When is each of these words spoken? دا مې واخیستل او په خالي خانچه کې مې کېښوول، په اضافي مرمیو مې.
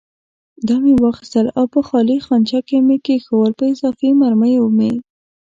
دا 0.67 0.75
مې 0.83 0.93
واخیستل 1.03 1.47
او 1.57 1.65
په 1.73 1.79
خالي 1.87 2.17
خانچه 2.25 2.59
کې 2.67 2.77
مې 2.87 2.97
کېښوول، 3.05 3.51
په 3.59 3.63
اضافي 3.73 4.09
مرمیو 4.21 4.65
مې. 4.77 4.91